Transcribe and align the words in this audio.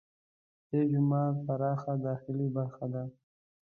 دې 0.69 0.81
جومات 0.91 1.35
پراخه 1.45 1.93
داخلي 2.05 2.47
برخه 2.55 2.85
ده. 2.93 3.03